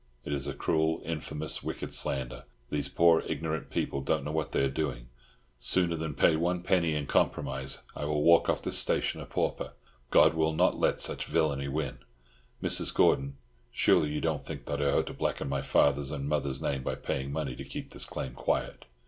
[0.25, 2.45] It is a cruel, infamous, wicked slander.
[2.71, 5.09] These poor, ignorant people don't know what they are doing.
[5.59, 9.73] Sooner than pay one penny in compromise, I will walk off this station a pauper.
[10.09, 11.99] God will not let such villainy win.
[12.63, 12.91] Mrs.
[12.91, 13.37] Gordon,
[13.71, 16.95] surely you don't think that I ought to blacken my father's and mother's name by
[16.95, 18.85] paying money to keep this claim quiet?"